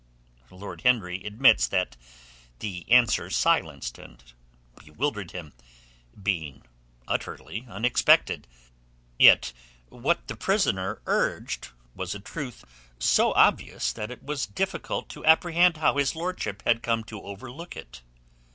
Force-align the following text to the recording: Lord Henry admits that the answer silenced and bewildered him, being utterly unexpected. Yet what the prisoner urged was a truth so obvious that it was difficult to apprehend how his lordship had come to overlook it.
Lord 0.49 0.81
Henry 0.81 1.23
admits 1.23 1.67
that 1.67 1.95
the 2.57 2.89
answer 2.91 3.29
silenced 3.29 3.99
and 3.99 4.23
bewildered 4.83 5.29
him, 5.29 5.53
being 6.19 6.63
utterly 7.07 7.67
unexpected. 7.69 8.47
Yet 9.19 9.53
what 9.89 10.27
the 10.27 10.35
prisoner 10.35 11.03
urged 11.05 11.67
was 11.93 12.15
a 12.15 12.19
truth 12.19 12.65
so 12.97 13.31
obvious 13.35 13.93
that 13.93 14.09
it 14.09 14.23
was 14.23 14.47
difficult 14.47 15.07
to 15.09 15.23
apprehend 15.25 15.77
how 15.77 15.97
his 15.97 16.15
lordship 16.15 16.63
had 16.65 16.81
come 16.81 17.03
to 17.03 17.21
overlook 17.21 17.75
it. 17.77 18.01